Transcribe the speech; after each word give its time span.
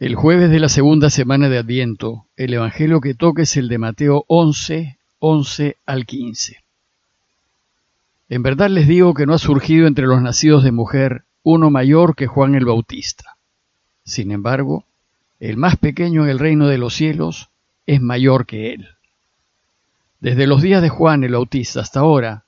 El 0.00 0.14
jueves 0.14 0.48
de 0.48 0.60
la 0.60 0.70
segunda 0.70 1.10
semana 1.10 1.50
de 1.50 1.58
Adviento, 1.58 2.24
el 2.34 2.54
Evangelio 2.54 3.02
que 3.02 3.12
toca 3.12 3.42
es 3.42 3.58
el 3.58 3.68
de 3.68 3.76
Mateo 3.76 4.24
11, 4.28 4.96
11 5.18 5.76
al 5.84 6.06
15. 6.06 6.56
En 8.30 8.42
verdad 8.42 8.70
les 8.70 8.88
digo 8.88 9.12
que 9.12 9.26
no 9.26 9.34
ha 9.34 9.38
surgido 9.38 9.86
entre 9.86 10.06
los 10.06 10.22
nacidos 10.22 10.64
de 10.64 10.72
mujer 10.72 11.24
uno 11.42 11.68
mayor 11.68 12.16
que 12.16 12.26
Juan 12.26 12.54
el 12.54 12.64
Bautista. 12.64 13.36
Sin 14.02 14.30
embargo, 14.30 14.86
el 15.38 15.58
más 15.58 15.76
pequeño 15.76 16.24
en 16.24 16.30
el 16.30 16.38
reino 16.38 16.66
de 16.66 16.78
los 16.78 16.94
cielos 16.94 17.50
es 17.84 18.00
mayor 18.00 18.46
que 18.46 18.72
él. 18.72 18.88
Desde 20.18 20.46
los 20.46 20.62
días 20.62 20.80
de 20.80 20.88
Juan 20.88 21.24
el 21.24 21.32
Bautista 21.32 21.82
hasta 21.82 22.00
ahora, 22.00 22.44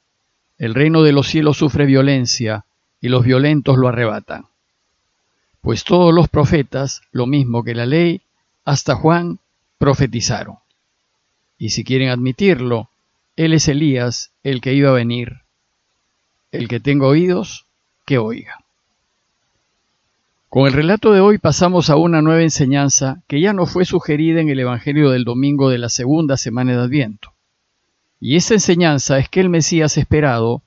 el 0.57 0.73
reino 0.73 1.03
de 1.03 1.13
los 1.13 1.27
cielos 1.27 1.59
sufre 1.59 1.85
violencia 1.85 2.65
y 3.03 3.11
los 3.11 3.23
violentos 3.23 3.77
lo 3.77 3.89
arrebatan 3.89 4.47
pues 5.63 5.85
todos 5.85 6.13
los 6.13 6.29
profetas, 6.29 7.03
lo 7.13 7.27
mismo 7.27 7.65
que 7.65 7.75
la 7.75 7.87
ley, 7.87 8.21
hasta 8.65 8.97
Juan, 8.97 9.39
profetizaron. 9.79 10.57
Y 11.57 11.71
si 11.71 11.85
quieren 11.85 12.11
admitirlo, 12.11 12.91
él 13.37 13.55
es 13.55 13.69
Elías, 13.69 14.33
el 14.43 14.61
que 14.61 14.75
iba 14.75 14.91
a 14.91 14.95
venir. 14.95 15.43
El 16.51 16.69
que 16.69 16.81
tenga 16.81 17.07
oídos, 17.07 17.65
que 18.05 18.19
oiga. 18.19 18.59
Con 20.49 20.67
el 20.67 20.73
relato 20.73 21.13
de 21.13 21.21
hoy 21.21 21.39
pasamos 21.39 21.89
a 21.89 21.97
una 21.97 22.21
nueva 22.21 22.43
enseñanza 22.43 23.23
que 23.27 23.41
ya 23.41 23.55
no 23.55 23.65
fue 23.65 23.85
sugerida 23.85 24.41
en 24.41 24.51
el 24.51 24.61
Evangelio 24.61 25.11
del 25.11 25.25
domingo 25.25 25.71
de 25.71 25.79
la 25.79 25.89
segunda 25.89 26.37
semana 26.37 26.73
de 26.73 26.83
Adviento. 26.83 27.33
Y 28.21 28.37
esa 28.37 28.55
enseñanza 28.55 29.19
es 29.19 29.29
que 29.29 29.41
el 29.41 29.49
Mesías 29.49 29.97
esperado 29.97 30.61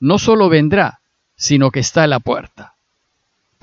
no 0.00 0.18
solo 0.18 0.48
vendrá, 0.48 1.00
sino 1.36 1.70
que 1.70 1.80
está 1.80 2.02
a 2.02 2.08
la 2.08 2.18
puerta. 2.18 2.71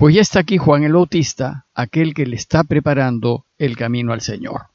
Pues 0.00 0.14
ya 0.14 0.22
está 0.22 0.40
aquí 0.40 0.56
Juan 0.56 0.82
el 0.82 0.94
Bautista, 0.94 1.66
aquel 1.74 2.14
que 2.14 2.24
le 2.24 2.34
está 2.34 2.64
preparando 2.64 3.44
el 3.58 3.76
camino 3.76 4.14
al 4.14 4.22
Señor. 4.22 4.68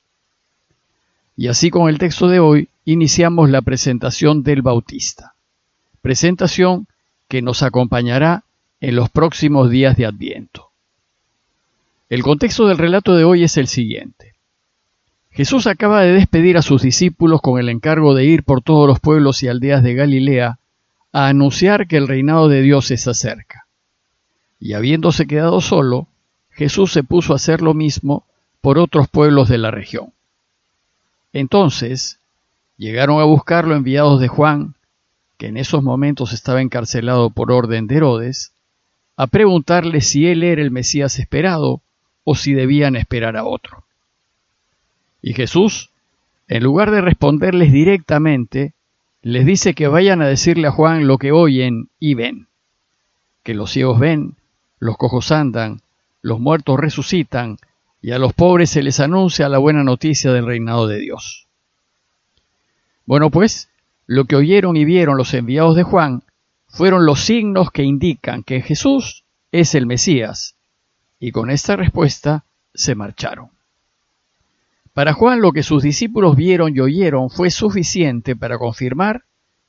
Y 1.35 1.47
así 1.47 1.71
con 1.71 1.89
el 1.89 1.97
texto 1.97 2.27
de 2.27 2.39
hoy 2.39 2.69
iniciamos 2.85 3.49
la 3.49 3.63
presentación 3.63 4.43
del 4.43 4.61
Bautista. 4.61 5.33
Presentación 6.03 6.85
que 7.27 7.41
nos 7.41 7.63
acompañará 7.63 8.43
en 8.79 8.95
los 8.95 9.09
próximos 9.09 9.71
días 9.71 9.97
de 9.97 10.05
Adviento. 10.05 10.67
El 12.07 12.21
contexto 12.21 12.67
del 12.67 12.77
relato 12.77 13.15
de 13.15 13.23
hoy 13.23 13.43
es 13.43 13.57
el 13.57 13.65
siguiente. 13.65 14.35
Jesús 15.31 15.65
acaba 15.65 16.03
de 16.03 16.11
despedir 16.11 16.55
a 16.55 16.61
sus 16.61 16.83
discípulos 16.83 17.41
con 17.41 17.59
el 17.59 17.69
encargo 17.69 18.13
de 18.13 18.25
ir 18.25 18.43
por 18.43 18.61
todos 18.61 18.87
los 18.87 18.99
pueblos 18.99 19.41
y 19.41 19.47
aldeas 19.47 19.81
de 19.81 19.95
Galilea 19.95 20.59
a 21.11 21.27
anunciar 21.27 21.87
que 21.87 21.97
el 21.97 22.07
reinado 22.07 22.47
de 22.47 22.61
Dios 22.61 22.91
está 22.91 23.15
cerca. 23.15 23.64
Y 24.65 24.73
habiéndose 24.73 25.27
quedado 25.27 25.61
solo, 25.61 26.07
Jesús 26.49 26.91
se 26.91 27.03
puso 27.03 27.33
a 27.33 27.35
hacer 27.35 27.61
lo 27.61 27.75
mismo 27.75 28.25
por 28.61 28.79
otros 28.79 29.07
pueblos 29.07 29.47
de 29.47 29.59
la 29.59 29.69
región. 29.69 30.11
Entonces 31.33 32.17
llegaron 32.75 33.21
a 33.21 33.25
buscarlo 33.25 33.75
enviados 33.75 34.19
de 34.19 34.27
Juan, 34.27 34.73
que 35.37 35.49
en 35.49 35.57
esos 35.57 35.83
momentos 35.83 36.33
estaba 36.33 36.63
encarcelado 36.63 37.29
por 37.29 37.51
orden 37.51 37.85
de 37.85 37.97
Herodes, 37.97 38.53
a 39.15 39.27
preguntarle 39.27 40.01
si 40.01 40.25
él 40.25 40.41
era 40.41 40.63
el 40.63 40.71
Mesías 40.71 41.19
esperado 41.19 41.81
o 42.23 42.33
si 42.33 42.53
debían 42.53 42.95
esperar 42.95 43.37
a 43.37 43.45
otro. 43.45 43.83
Y 45.21 45.33
Jesús, 45.33 45.91
en 46.47 46.63
lugar 46.63 46.89
de 46.89 47.01
responderles 47.01 47.71
directamente, 47.71 48.73
les 49.21 49.45
dice 49.45 49.75
que 49.75 49.87
vayan 49.87 50.23
a 50.23 50.27
decirle 50.27 50.69
a 50.69 50.71
Juan 50.71 51.05
lo 51.05 51.19
que 51.19 51.31
oyen 51.31 51.89
y 51.99 52.15
ven, 52.15 52.47
que 53.43 53.53
los 53.53 53.69
ciegos 53.69 53.99
ven, 53.99 54.37
los 54.85 54.97
cojos 54.97 55.31
andan, 55.31 55.81
los 56.21 56.39
muertos 56.39 56.79
resucitan, 56.79 57.57
y 58.01 58.11
a 58.11 58.19
los 58.19 58.33
pobres 58.33 58.69
se 58.69 58.83
les 58.83 58.99
anuncia 58.99 59.49
la 59.49 59.57
buena 59.57 59.83
noticia 59.83 60.31
del 60.31 60.45
reinado 60.45 60.87
de 60.87 60.99
Dios. 60.99 61.47
Bueno, 63.05 63.29
pues, 63.29 63.69
lo 64.07 64.25
que 64.25 64.35
oyeron 64.35 64.77
y 64.77 64.85
vieron 64.85 65.17
los 65.17 65.33
enviados 65.33 65.75
de 65.75 65.83
Juan 65.83 66.23
fueron 66.67 67.05
los 67.05 67.21
signos 67.21 67.71
que 67.71 67.83
indican 67.83 68.43
que 68.43 68.61
Jesús 68.61 69.23
es 69.51 69.75
el 69.75 69.85
Mesías, 69.85 70.55
y 71.19 71.31
con 71.31 71.49
esta 71.49 71.75
respuesta 71.75 72.43
se 72.73 72.93
marcharon. 72.93 73.49
Para 74.93 75.13
Juan 75.13 75.41
lo 75.41 75.51
que 75.51 75.63
sus 75.63 75.83
discípulos 75.83 76.35
vieron 76.35 76.75
y 76.75 76.79
oyeron 76.79 77.29
fue 77.29 77.49
suficiente 77.49 78.35
para 78.35 78.57
confirmar 78.57 79.23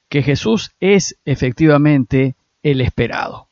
que 0.09 0.23
Jesús 0.23 0.73
es 0.81 1.17
efectivamente 1.25 2.35
el 2.63 2.81
esperado. 2.81 3.46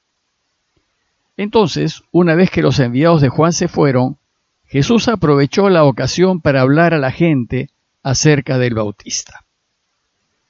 Entonces, 1.37 2.03
una 2.13 2.35
vez 2.35 2.51
que 2.51 2.63
los 2.63 2.79
enviados 2.79 3.21
de 3.21 3.29
Juan 3.29 3.53
se 3.53 3.69
fueron, 3.69 4.19
Jesús 4.67 5.09
aprovechó 5.09 5.69
la 5.69 5.85
ocasión 5.85 6.41
para 6.41 6.61
hablar 6.61 6.95
a 6.95 6.99
la 6.99 7.11
gente 7.11 7.71
acerca 8.03 8.59
del 8.59 8.75
Bautista. 8.75 9.45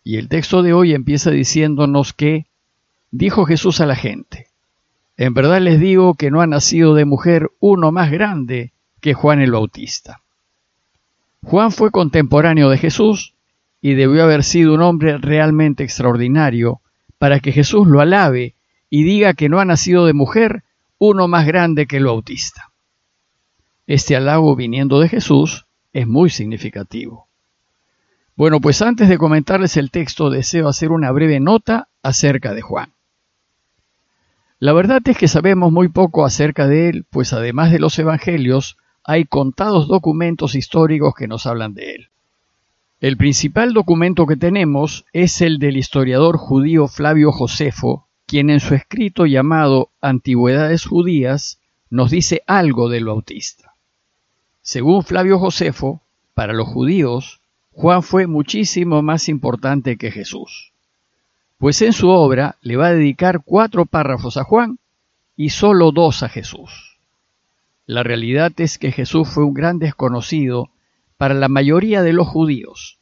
Y 0.03 0.19
el 0.19 0.29
texto 0.29 0.63
de 0.63 0.75
hoy 0.75 0.93
empieza 0.93 1.31
diciéndonos 1.31 2.13
que, 2.13 2.47
dijo 3.11 3.47
Jesús 3.47 3.81
a 3.81 3.87
la 3.87 3.97
gente, 3.97 4.49
en 5.17 5.33
verdad 5.33 5.61
les 5.61 5.81
digo 5.81 6.15
que 6.15 6.31
no 6.31 6.41
ha 6.41 6.47
nacido 6.47 6.95
de 6.95 7.05
mujer 7.05 7.51
uno 7.61 7.93
más 7.93 8.11
grande 8.11 8.73
que 9.01 9.15
Juan 9.15 9.41
el 9.41 9.53
Bautista. 9.53 10.21
Juan 11.43 11.71
fue 11.71 11.91
contemporáneo 11.91 12.69
de 12.69 12.79
Jesús 12.79 13.35
y 13.81 13.95
debió 13.95 14.25
haber 14.25 14.45
sido 14.45 14.75
un 14.75 14.83
hombre 14.83 15.19
realmente 15.19 15.85
extraordinario 15.85 16.81
para 17.19 17.41
que 17.41 17.53
Jesús 17.53 17.87
lo 17.87 18.01
alabe 18.01 18.55
y 18.91 19.05
diga 19.05 19.35
que 19.35 19.49
no 19.49 19.61
ha 19.61 19.65
nacido 19.65 20.07
de 20.07 20.15
mujer 20.15 20.65
uno 20.99 21.29
más 21.29 21.47
grande 21.47 21.87
que 21.87 21.97
el 21.97 22.07
Bautista. 22.07 22.73
Este 23.87 24.17
halago 24.17 24.57
viniendo 24.57 25.01
de 25.01 25.09
Jesús 25.09 25.67
es 25.93 26.07
muy 26.07 26.31
significativo. 26.31 27.29
Bueno, 28.37 28.61
pues 28.61 28.83
antes 28.83 29.09
de 29.09 29.19
comentarles 29.19 29.77
el 29.77 29.91
texto 29.91 30.31
deseo 30.31 30.69
hacer 30.69 30.91
una 30.91 31.13
breve 31.13 31.39
nota 31.39 31.89
acerca 32.03 32.53
de 32.55 32.63
Juan. 32.63 32.93
La 34.59 34.73
verdad 34.73 35.03
es 35.05 35.19
que 35.19 35.29
sabemos 35.29 35.71
muy 35.73 35.89
poco 35.89 36.25
acerca 36.25 36.67
de 36.67 36.89
él, 36.89 37.05
pues 37.11 37.33
además 37.33 37.71
de 37.71 37.79
los 37.79 37.99
evangelios, 37.99 38.77
hay 39.05 39.27
contados 39.27 39.87
documentos 39.87 40.55
históricos 40.55 41.15
que 41.15 41.29
nos 41.29 41.47
hablan 41.47 41.75
de 41.75 41.95
él. 41.95 42.09
El 43.01 43.19
principal 43.19 43.75
documento 43.75 44.27
que 44.27 44.37
tenemos 44.37 45.05
es 45.13 45.43
el 45.43 45.59
del 45.59 45.77
historiador 45.77 46.39
judío 46.39 46.89
Flavio 46.89 47.31
Josefo, 47.31 48.09
quien 48.35 48.51
en 48.51 48.59
su 48.59 48.75
escrito 48.75 49.27
llamado 49.27 49.91
Antigüedades 50.01 50.87
Judías 50.87 51.61
nos 51.89 52.11
dice 52.11 52.43
algo 52.49 52.89
del 52.89 53.05
Bautista. 53.05 53.77
Según 54.61 55.05
Flavio 55.05 55.39
Josefo, 55.39 56.03
para 56.35 56.53
los 56.53 56.67
judíos, 56.67 57.39
Juan 57.71 58.03
fue 58.03 58.27
muchísimo 58.27 59.03
más 59.03 59.29
importante 59.29 59.97
que 59.97 60.11
Jesús, 60.11 60.73
pues 61.59 61.81
en 61.83 61.93
su 61.93 62.09
obra 62.09 62.57
le 62.61 62.77
va 62.77 62.89
a 62.89 62.95
dedicar 62.95 63.43
cuatro 63.45 63.87
párrafos 63.87 64.37
a 64.37 64.43
Juan 64.43 64.81
y 65.37 65.51
solo 65.51 65.93
dos 65.93 66.25
a 66.25 66.29
Jesús. 66.29 66.99
La 67.87 68.03
realidad 68.03 68.51
es 68.57 68.79
que 68.79 68.91
Jesús 68.91 69.29
fue 69.29 69.45
un 69.45 69.55
gran 69.55 69.79
desconocido 69.79 70.71
para 71.19 71.35
la 71.35 71.49
mayoría 71.49 72.03
de 72.03 72.13
los 72.13 72.27
judíos, 72.27 72.99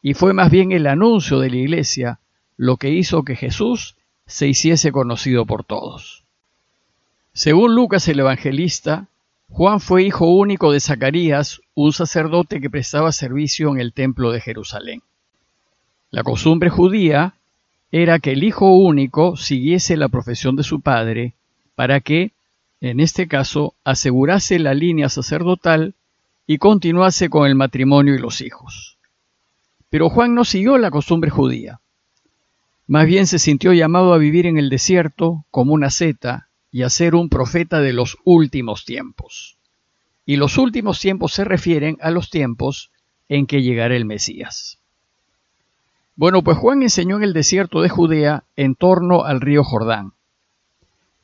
y 0.00 0.14
fue 0.14 0.32
más 0.32 0.50
bien 0.50 0.72
el 0.72 0.86
anuncio 0.86 1.40
de 1.40 1.50
la 1.50 1.56
iglesia 1.56 2.20
lo 2.56 2.78
que 2.78 2.88
hizo 2.88 3.22
que 3.22 3.36
Jesús 3.36 3.96
se 4.32 4.48
hiciese 4.48 4.92
conocido 4.92 5.44
por 5.44 5.62
todos. 5.62 6.24
Según 7.34 7.74
Lucas 7.74 8.08
el 8.08 8.20
Evangelista, 8.20 9.08
Juan 9.50 9.78
fue 9.78 10.04
hijo 10.04 10.24
único 10.24 10.72
de 10.72 10.80
Zacarías, 10.80 11.60
un 11.74 11.92
sacerdote 11.92 12.58
que 12.62 12.70
prestaba 12.70 13.12
servicio 13.12 13.70
en 13.70 13.78
el 13.78 13.92
templo 13.92 14.32
de 14.32 14.40
Jerusalén. 14.40 15.02
La 16.10 16.22
costumbre 16.22 16.70
judía 16.70 17.34
era 17.90 18.20
que 18.20 18.32
el 18.32 18.42
hijo 18.42 18.74
único 18.74 19.36
siguiese 19.36 19.98
la 19.98 20.08
profesión 20.08 20.56
de 20.56 20.62
su 20.62 20.80
padre 20.80 21.34
para 21.74 22.00
que, 22.00 22.32
en 22.80 23.00
este 23.00 23.28
caso, 23.28 23.74
asegurase 23.84 24.58
la 24.58 24.72
línea 24.72 25.10
sacerdotal 25.10 25.92
y 26.46 26.56
continuase 26.56 27.28
con 27.28 27.46
el 27.46 27.54
matrimonio 27.54 28.14
y 28.14 28.18
los 28.18 28.40
hijos. 28.40 28.96
Pero 29.90 30.08
Juan 30.08 30.34
no 30.34 30.46
siguió 30.46 30.78
la 30.78 30.90
costumbre 30.90 31.28
judía. 31.28 31.81
Más 32.86 33.06
bien 33.06 33.26
se 33.26 33.38
sintió 33.38 33.72
llamado 33.72 34.12
a 34.12 34.18
vivir 34.18 34.46
en 34.46 34.58
el 34.58 34.68
desierto 34.68 35.44
como 35.50 35.72
una 35.72 35.90
seta 35.90 36.48
y 36.70 36.82
a 36.82 36.90
ser 36.90 37.14
un 37.14 37.28
profeta 37.28 37.80
de 37.80 37.92
los 37.92 38.18
últimos 38.24 38.84
tiempos. 38.84 39.58
Y 40.24 40.36
los 40.36 40.58
últimos 40.58 41.00
tiempos 41.00 41.32
se 41.32 41.44
refieren 41.44 41.98
a 42.00 42.10
los 42.10 42.30
tiempos 42.30 42.90
en 43.28 43.46
que 43.46 43.62
llegará 43.62 43.96
el 43.96 44.04
Mesías. 44.04 44.78
Bueno, 46.16 46.42
pues 46.42 46.58
Juan 46.58 46.82
enseñó 46.82 47.16
en 47.16 47.24
el 47.24 47.32
desierto 47.32 47.80
de 47.80 47.88
Judea 47.88 48.44
en 48.56 48.74
torno 48.74 49.24
al 49.24 49.40
río 49.40 49.64
Jordán 49.64 50.12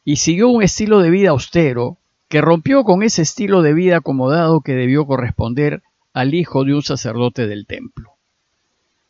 y 0.08 0.16
siguió 0.16 0.48
un 0.48 0.62
estilo 0.62 1.00
de 1.00 1.10
vida 1.10 1.28
austero 1.28 1.98
que 2.28 2.40
rompió 2.40 2.84
con 2.84 3.02
ese 3.02 3.20
estilo 3.20 3.60
de 3.60 3.74
vida 3.74 3.98
acomodado 3.98 4.62
que 4.62 4.72
debió 4.72 5.06
corresponder 5.06 5.82
al 6.14 6.32
hijo 6.32 6.64
de 6.64 6.74
un 6.74 6.82
sacerdote 6.82 7.46
del 7.46 7.66
templo. 7.66 8.12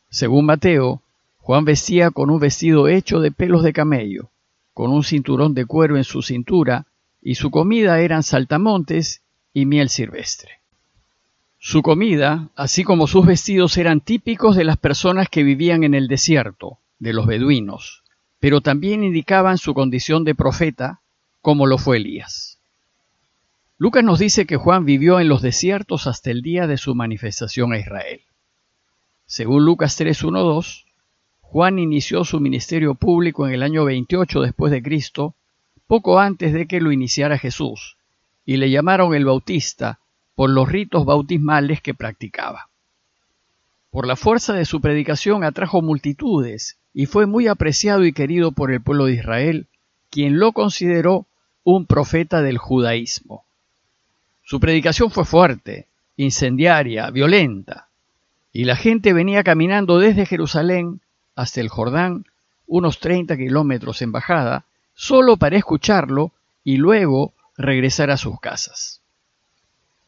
Según 0.08 0.46
Mateo, 0.46 1.02
Juan 1.48 1.64
vestía 1.64 2.10
con 2.10 2.28
un 2.28 2.38
vestido 2.40 2.88
hecho 2.88 3.20
de 3.20 3.32
pelos 3.32 3.62
de 3.62 3.72
camello, 3.72 4.28
con 4.74 4.90
un 4.90 5.02
cinturón 5.02 5.54
de 5.54 5.64
cuero 5.64 5.96
en 5.96 6.04
su 6.04 6.20
cintura, 6.20 6.84
y 7.22 7.36
su 7.36 7.50
comida 7.50 8.00
eran 8.00 8.22
saltamontes 8.22 9.22
y 9.54 9.64
miel 9.64 9.88
silvestre. 9.88 10.60
Su 11.58 11.80
comida, 11.80 12.50
así 12.54 12.84
como 12.84 13.06
sus 13.06 13.24
vestidos, 13.24 13.78
eran 13.78 14.02
típicos 14.02 14.56
de 14.56 14.64
las 14.64 14.76
personas 14.76 15.30
que 15.30 15.42
vivían 15.42 15.84
en 15.84 15.94
el 15.94 16.06
desierto, 16.06 16.80
de 16.98 17.14
los 17.14 17.24
beduinos, 17.24 18.02
pero 18.40 18.60
también 18.60 19.02
indicaban 19.02 19.56
su 19.56 19.72
condición 19.72 20.24
de 20.24 20.34
profeta, 20.34 21.00
como 21.40 21.66
lo 21.66 21.78
fue 21.78 21.96
Elías. 21.96 22.58
Lucas 23.78 24.04
nos 24.04 24.18
dice 24.18 24.44
que 24.44 24.58
Juan 24.58 24.84
vivió 24.84 25.18
en 25.18 25.28
los 25.28 25.40
desiertos 25.40 26.06
hasta 26.08 26.30
el 26.30 26.42
día 26.42 26.66
de 26.66 26.76
su 26.76 26.94
manifestación 26.94 27.72
a 27.72 27.78
Israel. 27.78 28.20
Según 29.24 29.64
Lucas 29.64 29.98
3.1.2, 29.98 30.84
Juan 31.50 31.78
inició 31.78 32.24
su 32.24 32.40
ministerio 32.40 32.94
público 32.94 33.46
en 33.46 33.54
el 33.54 33.62
año 33.62 33.86
28 33.86 34.42
después 34.42 34.70
de 34.70 34.82
Cristo, 34.82 35.34
poco 35.86 36.20
antes 36.20 36.52
de 36.52 36.66
que 36.66 36.78
lo 36.78 36.92
iniciara 36.92 37.38
Jesús, 37.38 37.96
y 38.44 38.58
le 38.58 38.70
llamaron 38.70 39.14
el 39.14 39.24
Bautista 39.24 39.98
por 40.34 40.50
los 40.50 40.68
ritos 40.68 41.06
bautismales 41.06 41.80
que 41.80 41.94
practicaba. 41.94 42.68
Por 43.90 44.06
la 44.06 44.14
fuerza 44.14 44.52
de 44.52 44.66
su 44.66 44.82
predicación 44.82 45.42
atrajo 45.42 45.80
multitudes 45.80 46.76
y 46.92 47.06
fue 47.06 47.24
muy 47.24 47.48
apreciado 47.48 48.04
y 48.04 48.12
querido 48.12 48.52
por 48.52 48.70
el 48.70 48.82
pueblo 48.82 49.06
de 49.06 49.14
Israel, 49.14 49.68
quien 50.10 50.38
lo 50.38 50.52
consideró 50.52 51.24
un 51.64 51.86
profeta 51.86 52.42
del 52.42 52.58
judaísmo. 52.58 53.44
Su 54.44 54.60
predicación 54.60 55.10
fue 55.10 55.24
fuerte, 55.24 55.86
incendiaria, 56.18 57.08
violenta, 57.08 57.88
y 58.52 58.64
la 58.64 58.76
gente 58.76 59.14
venía 59.14 59.42
caminando 59.42 59.98
desde 59.98 60.26
Jerusalén 60.26 61.00
hasta 61.38 61.60
el 61.60 61.68
Jordán, 61.68 62.24
unos 62.66 62.98
30 62.98 63.36
kilómetros 63.36 64.02
en 64.02 64.10
bajada, 64.10 64.64
solo 64.92 65.36
para 65.36 65.56
escucharlo 65.56 66.32
y 66.64 66.78
luego 66.78 67.32
regresar 67.56 68.10
a 68.10 68.16
sus 68.16 68.40
casas. 68.40 69.02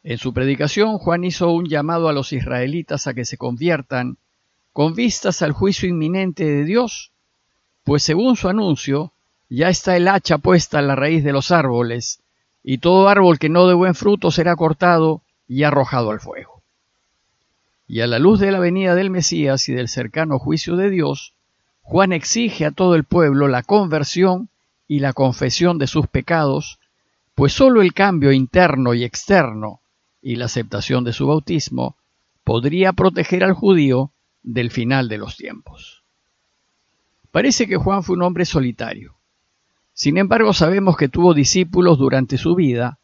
En 0.02 0.18
su 0.18 0.34
predicación, 0.34 0.98
Juan 0.98 1.22
hizo 1.22 1.52
un 1.52 1.68
llamado 1.68 2.08
a 2.08 2.12
los 2.12 2.32
israelitas 2.32 3.06
a 3.06 3.14
que 3.14 3.24
se 3.24 3.36
conviertan 3.36 4.16
con 4.72 4.94
vistas 4.96 5.40
al 5.42 5.52
juicio 5.52 5.88
inminente 5.88 6.44
de 6.44 6.64
Dios, 6.64 7.12
pues 7.84 8.02
según 8.02 8.34
su 8.34 8.48
anuncio, 8.48 9.12
ya 9.48 9.68
está 9.68 9.96
el 9.96 10.08
hacha 10.08 10.38
puesta 10.38 10.80
a 10.80 10.82
la 10.82 10.96
raíz 10.96 11.22
de 11.22 11.32
los 11.32 11.52
árboles, 11.52 12.24
y 12.64 12.78
todo 12.78 13.08
árbol 13.08 13.38
que 13.38 13.48
no 13.48 13.68
dé 13.68 13.74
buen 13.74 13.94
fruto 13.94 14.32
será 14.32 14.56
cortado 14.56 15.22
y 15.46 15.62
arrojado 15.62 16.10
al 16.10 16.18
fuego. 16.18 16.59
Y 17.92 18.02
a 18.02 18.06
la 18.06 18.20
luz 18.20 18.38
de 18.38 18.52
la 18.52 18.60
venida 18.60 18.94
del 18.94 19.10
Mesías 19.10 19.68
y 19.68 19.72
del 19.72 19.88
cercano 19.88 20.38
juicio 20.38 20.76
de 20.76 20.90
Dios, 20.90 21.34
Juan 21.80 22.12
exige 22.12 22.64
a 22.64 22.70
todo 22.70 22.94
el 22.94 23.02
pueblo 23.02 23.48
la 23.48 23.64
conversión 23.64 24.48
y 24.86 25.00
la 25.00 25.12
confesión 25.12 25.76
de 25.76 25.88
sus 25.88 26.06
pecados, 26.06 26.78
pues 27.34 27.52
sólo 27.52 27.82
el 27.82 27.92
cambio 27.92 28.30
interno 28.30 28.94
y 28.94 29.02
externo 29.02 29.80
y 30.22 30.36
la 30.36 30.44
aceptación 30.44 31.02
de 31.02 31.12
su 31.12 31.26
bautismo 31.26 31.96
podría 32.44 32.92
proteger 32.92 33.42
al 33.42 33.54
judío 33.54 34.12
del 34.44 34.70
final 34.70 35.08
de 35.08 35.18
los 35.18 35.36
tiempos. 35.36 36.04
Parece 37.32 37.66
que 37.66 37.76
Juan 37.76 38.04
fue 38.04 38.14
un 38.14 38.22
hombre 38.22 38.44
solitario. 38.44 39.16
Sin 39.94 40.16
embargo, 40.16 40.52
sabemos 40.52 40.96
que 40.96 41.08
tuvo 41.08 41.34
discípulos 41.34 41.98
durante 41.98 42.38
su 42.38 42.54
vida, 42.54 43.00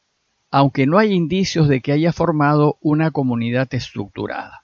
aunque 0.53 0.87
no 0.87 0.99
hay 0.99 1.13
indicios 1.13 1.67
de 1.67 1.81
que 1.81 1.91
haya 1.91 2.13
formado 2.13 2.79
una 2.81 3.11
comunidad 3.11 3.67
estructurada. 3.75 4.63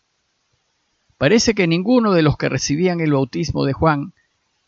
Parece 1.23 1.55
que 1.55 1.69
ninguno 1.69 2.15
de 2.15 2.23
los 2.23 2.37
que 2.37 2.49
recibían 2.49 3.01
el 3.01 3.13
bautismo 3.13 3.65
de 3.65 3.73
Juan 3.73 4.13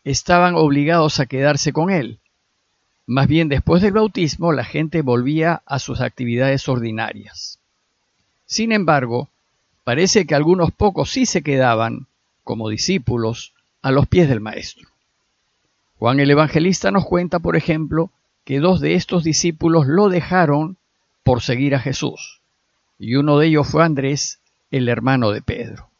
estaban 0.04 0.54
obligados 0.54 1.18
a 1.18 1.26
quedarse 1.26 1.72
con 1.72 1.90
él. 1.90 2.20
Más 3.06 3.26
bien 3.26 3.48
después 3.48 3.82
del 3.82 3.90
bautismo 3.90 4.52
la 4.52 4.62
gente 4.62 5.02
volvía 5.02 5.64
a 5.66 5.80
sus 5.80 6.00
actividades 6.00 6.68
ordinarias. 6.68 7.58
Sin 8.46 8.70
embargo, 8.70 9.30
parece 9.82 10.26
que 10.26 10.36
algunos 10.36 10.70
pocos 10.70 11.10
sí 11.10 11.26
se 11.26 11.42
quedaban, 11.42 12.06
como 12.44 12.68
discípulos, 12.68 13.52
a 13.82 13.90
los 13.90 14.06
pies 14.06 14.28
del 14.28 14.40
Maestro. 14.40 14.88
Juan 15.98 16.20
el 16.20 16.30
Evangelista 16.30 16.92
nos 16.92 17.04
cuenta, 17.04 17.40
por 17.40 17.56
ejemplo, 17.56 18.12
que 18.44 18.60
dos 18.60 18.80
de 18.80 18.94
estos 18.94 19.24
discípulos 19.24 19.88
lo 19.88 20.08
dejaron 20.08 20.76
por 21.24 21.42
seguir 21.42 21.74
a 21.74 21.80
Jesús, 21.80 22.42
y 22.96 23.16
uno 23.16 23.38
de 23.38 23.48
ellos 23.48 23.66
fue 23.66 23.82
Andrés, 23.82 24.38
el 24.70 24.88
hermano 24.88 25.32
de 25.32 25.42
Pedro. 25.42 25.90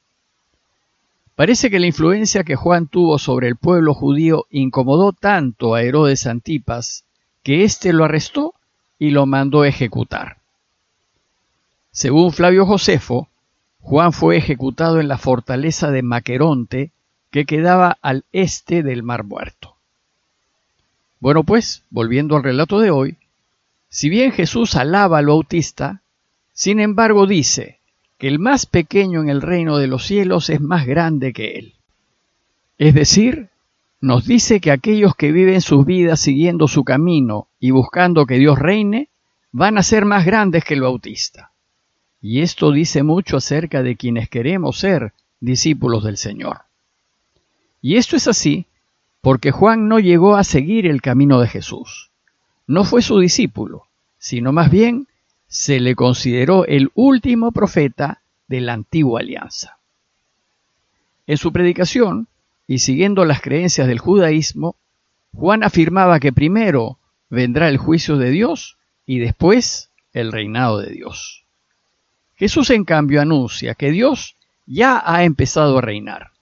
Parece 1.34 1.68
que 1.68 1.80
la 1.80 1.86
influencia 1.86 2.44
que 2.44 2.54
Juan 2.54 2.86
tuvo 2.86 3.18
sobre 3.18 3.48
el 3.48 3.56
pueblo 3.56 3.92
judío 3.92 4.46
incomodó 4.50 5.12
tanto 5.12 5.74
a 5.74 5.82
Herodes 5.82 6.26
Antipas 6.26 7.04
que 7.42 7.64
éste 7.64 7.92
lo 7.92 8.04
arrestó 8.04 8.54
y 8.98 9.10
lo 9.10 9.26
mandó 9.26 9.64
ejecutar. 9.64 10.38
Según 11.90 12.32
Flavio 12.32 12.66
Josefo, 12.66 13.28
Juan 13.80 14.12
fue 14.12 14.36
ejecutado 14.36 15.00
en 15.00 15.08
la 15.08 15.18
fortaleza 15.18 15.90
de 15.90 16.02
Maqueronte, 16.02 16.92
que 17.30 17.44
quedaba 17.44 17.98
al 18.00 18.24
este 18.32 18.82
del 18.82 19.02
Mar 19.02 19.24
Muerto. 19.24 19.74
Bueno, 21.18 21.42
pues, 21.42 21.82
volviendo 21.90 22.36
al 22.36 22.44
relato 22.44 22.78
de 22.78 22.90
hoy, 22.90 23.18
si 23.88 24.08
bien 24.08 24.32
Jesús 24.32 24.76
alaba 24.76 25.18
al 25.18 25.26
Bautista, 25.26 26.00
sin 26.52 26.80
embargo 26.80 27.26
dice 27.26 27.80
que 28.18 28.28
el 28.28 28.38
más 28.38 28.66
pequeño 28.66 29.20
en 29.20 29.28
el 29.28 29.42
reino 29.42 29.78
de 29.78 29.86
los 29.86 30.06
cielos 30.06 30.50
es 30.50 30.60
más 30.60 30.86
grande 30.86 31.32
que 31.32 31.56
él. 31.56 31.74
Es 32.78 32.94
decir, 32.94 33.50
nos 34.00 34.26
dice 34.26 34.60
que 34.60 34.70
aquellos 34.70 35.14
que 35.14 35.32
viven 35.32 35.60
sus 35.60 35.86
vidas 35.86 36.20
siguiendo 36.20 36.68
su 36.68 36.84
camino 36.84 37.48
y 37.58 37.70
buscando 37.70 38.26
que 38.26 38.38
Dios 38.38 38.58
reine, 38.58 39.08
van 39.50 39.78
a 39.78 39.82
ser 39.82 40.04
más 40.04 40.26
grandes 40.26 40.64
que 40.64 40.74
el 40.74 40.82
Bautista. 40.82 41.52
Y 42.20 42.40
esto 42.40 42.72
dice 42.72 43.02
mucho 43.02 43.36
acerca 43.36 43.82
de 43.82 43.96
quienes 43.96 44.28
queremos 44.28 44.78
ser 44.78 45.12
discípulos 45.40 46.04
del 46.04 46.16
Señor. 46.16 46.62
Y 47.80 47.96
esto 47.96 48.16
es 48.16 48.26
así 48.28 48.66
porque 49.20 49.52
Juan 49.52 49.88
no 49.88 50.00
llegó 50.00 50.36
a 50.36 50.44
seguir 50.44 50.86
el 50.86 51.00
camino 51.00 51.40
de 51.40 51.48
Jesús. 51.48 52.10
No 52.66 52.84
fue 52.84 53.00
su 53.00 53.18
discípulo, 53.18 53.86
sino 54.18 54.52
más 54.52 54.70
bien 54.70 55.06
se 55.54 55.78
le 55.78 55.94
consideró 55.94 56.66
el 56.66 56.90
último 56.96 57.52
profeta 57.52 58.22
de 58.48 58.60
la 58.60 58.72
antigua 58.72 59.20
alianza. 59.20 59.78
En 61.28 61.36
su 61.36 61.52
predicación, 61.52 62.26
y 62.66 62.80
siguiendo 62.80 63.24
las 63.24 63.40
creencias 63.40 63.86
del 63.86 64.00
judaísmo, 64.00 64.74
Juan 65.32 65.62
afirmaba 65.62 66.18
que 66.18 66.32
primero 66.32 66.98
vendrá 67.30 67.68
el 67.68 67.76
juicio 67.76 68.16
de 68.16 68.30
Dios 68.30 68.78
y 69.06 69.20
después 69.20 69.90
el 70.12 70.32
reinado 70.32 70.80
de 70.80 70.90
Dios. 70.90 71.44
Jesús, 72.34 72.70
en 72.70 72.84
cambio, 72.84 73.22
anuncia 73.22 73.76
que 73.76 73.92
Dios 73.92 74.34
ya 74.66 75.04
ha 75.06 75.22
empezado 75.22 75.78
a 75.78 75.82
reinar 75.82 76.32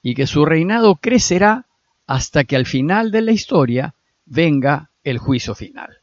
y 0.00 0.14
que 0.14 0.28
su 0.28 0.44
reinado 0.44 0.94
crecerá 0.94 1.66
hasta 2.06 2.44
que 2.44 2.54
al 2.54 2.66
final 2.66 3.10
de 3.10 3.22
la 3.22 3.32
historia 3.32 3.94
venga 4.26 4.90
el 5.02 5.18
juicio 5.18 5.56
final. 5.56 5.98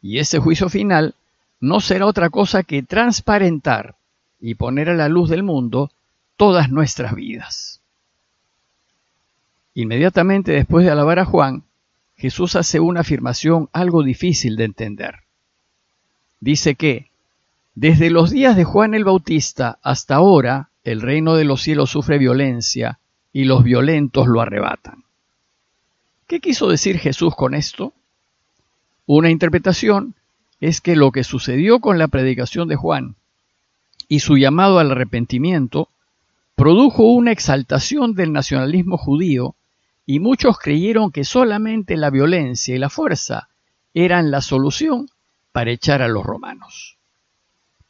Y 0.00 0.20
ese 0.20 0.38
juicio 0.38 0.70
final 0.70 1.16
no 1.60 1.80
será 1.80 2.06
otra 2.06 2.30
cosa 2.30 2.62
que 2.62 2.82
transparentar 2.82 3.96
y 4.40 4.54
poner 4.54 4.88
a 4.88 4.94
la 4.94 5.08
luz 5.08 5.28
del 5.28 5.42
mundo 5.42 5.90
todas 6.36 6.70
nuestras 6.70 7.14
vidas. 7.14 7.82
Inmediatamente 9.74 10.52
después 10.52 10.84
de 10.84 10.90
alabar 10.90 11.18
a 11.18 11.24
Juan, 11.24 11.64
Jesús 12.16 12.56
hace 12.56 12.80
una 12.80 13.00
afirmación 13.00 13.68
algo 13.72 14.02
difícil 14.02 14.56
de 14.56 14.64
entender. 14.64 15.20
Dice 16.40 16.74
que 16.74 17.10
desde 17.74 18.10
los 18.10 18.30
días 18.30 18.56
de 18.56 18.64
Juan 18.64 18.94
el 18.94 19.04
Bautista 19.04 19.78
hasta 19.82 20.16
ahora, 20.16 20.70
el 20.82 21.02
reino 21.02 21.36
de 21.36 21.44
los 21.44 21.62
cielos 21.62 21.90
sufre 21.90 22.18
violencia 22.18 22.98
y 23.32 23.44
los 23.44 23.62
violentos 23.62 24.26
lo 24.26 24.40
arrebatan. 24.40 25.04
¿Qué 26.26 26.40
quiso 26.40 26.68
decir 26.68 26.98
Jesús 26.98 27.34
con 27.36 27.54
esto? 27.54 27.92
Una 29.06 29.30
interpretación 29.30 30.14
es 30.60 30.80
que 30.80 30.94
lo 30.94 31.10
que 31.10 31.24
sucedió 31.24 31.80
con 31.80 31.98
la 31.98 32.08
predicación 32.08 32.68
de 32.68 32.76
Juan 32.76 33.16
y 34.08 34.20
su 34.20 34.36
llamado 34.36 34.78
al 34.78 34.90
arrepentimiento 34.90 35.88
produjo 36.54 37.04
una 37.04 37.32
exaltación 37.32 38.14
del 38.14 38.32
nacionalismo 38.32 38.98
judío 38.98 39.54
y 40.04 40.20
muchos 40.20 40.58
creyeron 40.58 41.10
que 41.12 41.24
solamente 41.24 41.96
la 41.96 42.10
violencia 42.10 42.74
y 42.74 42.78
la 42.78 42.90
fuerza 42.90 43.48
eran 43.94 44.30
la 44.30 44.40
solución 44.40 45.08
para 45.52 45.70
echar 45.70 46.02
a 46.02 46.08
los 46.08 46.24
romanos. 46.24 46.98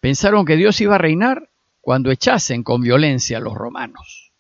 Pensaron 0.01 0.45
que 0.45 0.57
Dios 0.57 0.81
iba 0.81 0.95
a 0.95 0.99
reinar 0.99 1.49
cuando 1.81 2.11
echasen 2.11 2.63
con 2.63 2.83
violencia 2.83 3.39
a 3.39 3.41
los 3.41 3.55
romanos. 3.55 4.31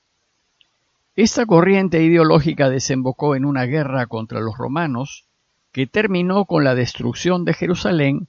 Esta 1.16 1.44
corriente 1.44 2.02
ideológica 2.02 2.70
desembocó 2.70 3.34
en 3.34 3.44
una 3.44 3.64
guerra 3.64 4.06
contra 4.06 4.40
los 4.40 4.56
romanos 4.56 5.24
que 5.72 5.86
terminó 5.86 6.44
con 6.44 6.64
la 6.64 6.74
destrucción 6.74 7.44
de 7.44 7.54
Jerusalén 7.54 8.28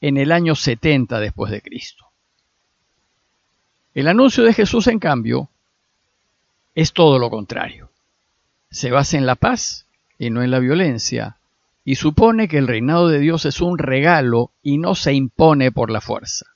en 0.00 0.16
el 0.16 0.32
año 0.32 0.54
70 0.54 1.20
después 1.20 1.50
de 1.50 1.62
Cristo. 1.62 2.06
El 3.94 4.08
anuncio 4.08 4.44
de 4.44 4.54
Jesús, 4.54 4.86
en 4.86 4.98
cambio, 4.98 5.48
es 6.74 6.92
todo 6.92 7.18
lo 7.18 7.30
contrario. 7.30 7.90
Se 8.70 8.90
basa 8.90 9.18
en 9.18 9.26
la 9.26 9.34
paz 9.34 9.86
y 10.18 10.30
no 10.30 10.42
en 10.42 10.50
la 10.50 10.58
violencia, 10.58 11.36
y 11.84 11.96
supone 11.96 12.48
que 12.48 12.58
el 12.58 12.68
reinado 12.68 13.08
de 13.08 13.18
Dios 13.18 13.44
es 13.44 13.60
un 13.60 13.78
regalo 13.78 14.50
y 14.62 14.78
no 14.78 14.94
se 14.94 15.12
impone 15.12 15.72
por 15.72 15.90
la 15.90 16.00
fuerza, 16.00 16.46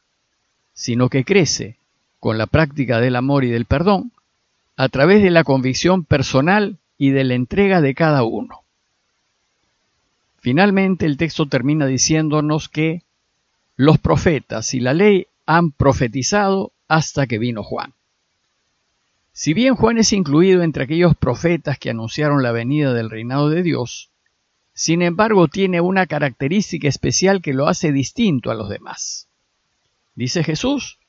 sino 0.72 1.08
que 1.08 1.24
crece 1.24 1.76
con 2.20 2.38
la 2.38 2.46
práctica 2.46 3.00
del 3.00 3.16
amor 3.16 3.44
y 3.44 3.50
del 3.50 3.66
perdón 3.66 4.12
a 4.76 4.88
través 4.88 5.22
de 5.22 5.30
la 5.30 5.44
convicción 5.44 6.04
personal 6.04 6.78
y 6.98 7.10
de 7.10 7.24
la 7.24 7.34
entrega 7.34 7.80
de 7.80 7.94
cada 7.94 8.22
uno. 8.22 8.62
Finalmente 10.46 11.06
el 11.06 11.16
texto 11.16 11.46
termina 11.46 11.86
diciéndonos 11.86 12.68
que 12.68 13.02
los 13.74 13.98
profetas 13.98 14.74
y 14.74 14.78
la 14.78 14.94
ley 14.94 15.26
han 15.44 15.72
profetizado 15.72 16.70
hasta 16.86 17.26
que 17.26 17.40
vino 17.40 17.64
Juan. 17.64 17.94
Si 19.32 19.54
bien 19.54 19.74
Juan 19.74 19.98
es 19.98 20.12
incluido 20.12 20.62
entre 20.62 20.84
aquellos 20.84 21.16
profetas 21.16 21.80
que 21.80 21.90
anunciaron 21.90 22.44
la 22.44 22.52
venida 22.52 22.94
del 22.94 23.10
reinado 23.10 23.50
de 23.50 23.64
Dios, 23.64 24.10
sin 24.72 25.02
embargo 25.02 25.48
tiene 25.48 25.80
una 25.80 26.06
característica 26.06 26.86
especial 26.86 27.42
que 27.42 27.52
lo 27.52 27.66
hace 27.66 27.90
distinto 27.90 28.52
a 28.52 28.54
los 28.54 28.68
demás. 28.68 29.26
Dice 30.14 30.44
Jesús 30.44 31.00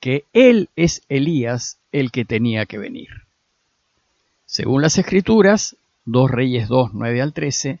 que 0.00 0.24
Él 0.32 0.70
es 0.76 1.02
Elías 1.10 1.76
el 1.92 2.10
que 2.10 2.24
tenía 2.24 2.64
que 2.64 2.78
venir. 2.78 3.08
Según 4.46 4.80
las 4.80 4.96
Escrituras, 4.96 5.76
2 6.06 6.30
Reyes 6.30 6.68
2, 6.68 6.94
9 6.94 7.20
al 7.20 7.34
13, 7.34 7.80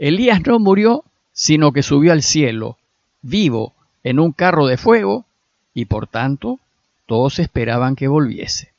Elías 0.00 0.40
no 0.46 0.58
murió, 0.58 1.04
sino 1.30 1.72
que 1.72 1.82
subió 1.82 2.12
al 2.12 2.22
cielo, 2.22 2.78
vivo, 3.20 3.74
en 4.02 4.18
un 4.18 4.32
carro 4.32 4.66
de 4.66 4.78
fuego, 4.78 5.26
y 5.74 5.84
por 5.84 6.06
tanto 6.06 6.58
todos 7.04 7.38
esperaban 7.38 7.96
que 7.96 8.08
volviese. 8.08 8.72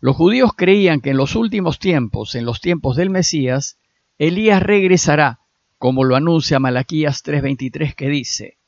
Los 0.00 0.14
judíos 0.14 0.52
creían 0.56 1.00
que 1.00 1.10
en 1.10 1.16
los 1.16 1.34
últimos 1.34 1.80
tiempos, 1.80 2.36
en 2.36 2.44
los 2.44 2.60
tiempos 2.60 2.96
del 2.96 3.10
Mesías, 3.10 3.78
Elías 4.16 4.62
regresará, 4.62 5.40
como 5.76 6.04
lo 6.04 6.14
anuncia 6.14 6.60
Malaquías 6.60 7.24
3:23 7.24 7.96
que 7.96 8.08
dice, 8.08 8.58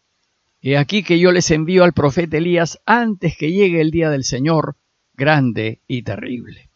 He 0.61 0.77
aquí 0.77 1.05
que 1.05 1.21
yo 1.21 1.31
les 1.31 1.53
envío 1.53 1.85
al 1.85 1.93
profeta 1.93 2.39
Elías 2.39 2.81
antes 2.85 3.37
que 3.37 3.53
llegue 3.53 3.81
el 3.81 3.93
día 3.93 4.11
del 4.11 4.25
Señor, 4.25 4.75
grande 5.17 5.79
y 5.87 6.03
terrible. 6.03 6.69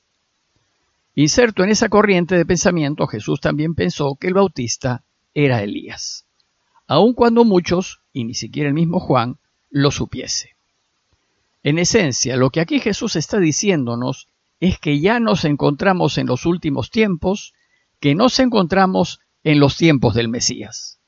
Inserto 1.18 1.64
en 1.64 1.70
esa 1.70 1.88
corriente 1.88 2.36
de 2.36 2.46
pensamiento, 2.46 3.08
Jesús 3.08 3.40
también 3.40 3.74
pensó 3.74 4.14
que 4.14 4.28
el 4.28 4.34
bautista 4.34 5.02
era 5.34 5.64
Elías, 5.64 6.28
aun 6.86 7.12
cuando 7.12 7.44
muchos, 7.44 8.02
y 8.12 8.22
ni 8.22 8.34
siquiera 8.34 8.68
el 8.68 8.74
mismo 8.76 9.00
Juan, 9.00 9.40
lo 9.68 9.90
supiese. 9.90 10.54
En 11.64 11.80
esencia, 11.80 12.36
lo 12.36 12.50
que 12.50 12.60
aquí 12.60 12.78
Jesús 12.78 13.16
está 13.16 13.40
diciéndonos 13.40 14.28
es 14.60 14.78
que 14.78 15.00
ya 15.00 15.18
nos 15.18 15.44
encontramos 15.44 16.18
en 16.18 16.28
los 16.28 16.46
últimos 16.46 16.92
tiempos 16.92 17.52
que 17.98 18.14
nos 18.14 18.38
encontramos 18.38 19.18
en 19.42 19.58
los 19.58 19.76
tiempos 19.76 20.14
del 20.14 20.28
Mesías. 20.28 21.00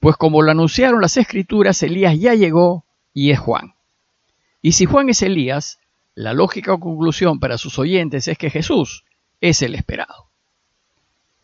Pues 0.00 0.16
como 0.16 0.42
lo 0.42 0.50
anunciaron 0.50 1.00
las 1.00 1.16
escrituras, 1.16 1.84
Elías 1.84 2.18
ya 2.18 2.34
llegó 2.34 2.84
y 3.14 3.30
es 3.30 3.38
Juan. 3.38 3.76
Y 4.60 4.72
si 4.72 4.86
Juan 4.86 5.08
es 5.08 5.22
Elías, 5.22 5.78
la 6.16 6.32
lógica 6.32 6.76
conclusión 6.78 7.38
para 7.38 7.58
sus 7.58 7.78
oyentes 7.78 8.26
es 8.26 8.36
que 8.38 8.50
Jesús 8.50 9.04
es 9.40 9.62
el 9.62 9.74
esperado. 9.74 10.26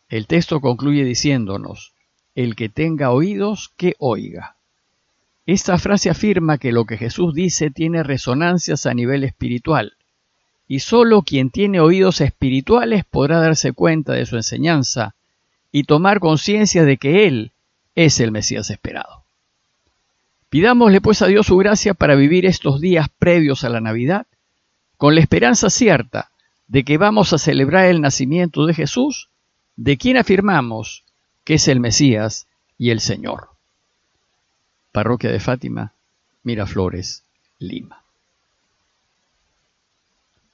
El 0.08 0.26
texto 0.26 0.60
concluye 0.60 1.04
diciéndonos, 1.04 1.92
el 2.34 2.56
que 2.56 2.68
tenga 2.68 3.10
oídos, 3.10 3.70
que 3.76 3.94
oiga. 3.98 4.56
Esta 5.46 5.78
frase 5.78 6.10
afirma 6.10 6.58
que 6.58 6.72
lo 6.72 6.84
que 6.84 6.96
Jesús 6.96 7.34
dice 7.34 7.70
tiene 7.70 8.02
resonancias 8.02 8.86
a 8.86 8.94
nivel 8.94 9.24
espiritual, 9.24 9.94
y 10.68 10.80
sólo 10.80 11.22
quien 11.22 11.50
tiene 11.50 11.80
oídos 11.80 12.20
espirituales 12.20 13.04
podrá 13.04 13.38
darse 13.40 13.72
cuenta 13.72 14.12
de 14.12 14.26
su 14.26 14.36
enseñanza 14.36 15.14
y 15.70 15.84
tomar 15.84 16.20
conciencia 16.20 16.84
de 16.84 16.96
que 16.96 17.26
Él 17.26 17.52
es 17.94 18.20
el 18.20 18.30
Mesías 18.30 18.70
esperado. 18.70 19.24
Pidámosle 20.48 21.00
pues 21.00 21.22
a 21.22 21.26
Dios 21.26 21.46
su 21.46 21.56
gracia 21.56 21.94
para 21.94 22.14
vivir 22.14 22.46
estos 22.46 22.80
días 22.80 23.08
previos 23.18 23.64
a 23.64 23.70
la 23.70 23.80
Navidad 23.80 24.26
con 24.98 25.14
la 25.14 25.22
esperanza 25.22 25.70
cierta 25.70 26.31
de 26.72 26.84
que 26.84 26.96
vamos 26.96 27.34
a 27.34 27.38
celebrar 27.38 27.84
el 27.84 28.00
nacimiento 28.00 28.64
de 28.64 28.72
Jesús, 28.72 29.28
de 29.76 29.98
quien 29.98 30.16
afirmamos 30.16 31.04
que 31.44 31.54
es 31.54 31.68
el 31.68 31.80
Mesías 31.80 32.48
y 32.78 32.88
el 32.88 33.00
Señor. 33.00 33.50
Parroquia 34.90 35.30
de 35.30 35.38
Fátima, 35.38 35.92
Miraflores, 36.42 37.24
Lima. 37.58 38.06